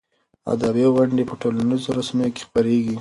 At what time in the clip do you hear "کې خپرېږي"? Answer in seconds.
2.35-2.97